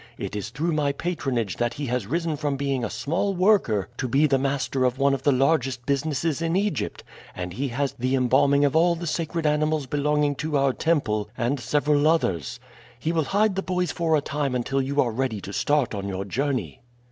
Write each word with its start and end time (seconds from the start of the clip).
It 0.17 0.35
is 0.35 0.49
through 0.49 0.71
my 0.73 0.93
patronage 0.93 1.57
that 1.57 1.75
he 1.75 1.85
has 1.85 2.07
risen 2.07 2.35
from 2.35 2.57
being 2.57 2.83
a 2.83 2.89
small 2.89 3.35
worker 3.35 3.87
to 3.99 4.07
be 4.07 4.25
the 4.25 4.39
master 4.39 4.83
of 4.83 4.97
one 4.97 5.13
of 5.13 5.21
the 5.21 5.31
largest 5.31 5.85
businesses 5.85 6.41
in 6.41 6.55
Egypt, 6.55 7.03
and 7.35 7.53
he 7.53 7.67
has 7.67 7.93
the 7.93 8.15
embalming 8.15 8.65
of 8.65 8.75
all 8.75 8.95
the 8.95 9.05
sacred 9.05 9.45
animals 9.45 9.85
belonging 9.85 10.33
to 10.37 10.57
our 10.57 10.73
temple 10.73 11.29
and 11.37 11.59
several 11.59 12.07
others. 12.07 12.59
He 12.97 13.11
will 13.11 13.25
hide 13.25 13.53
the 13.55 13.61
boys 13.61 13.91
for 13.91 14.15
a 14.17 14.21
time 14.21 14.55
until 14.55 14.81
you 14.81 14.99
are 15.03 15.11
ready 15.11 15.39
to 15.41 15.53
start 15.53 15.93
on 15.93 16.07
your 16.07 16.25
journey. 16.25 16.81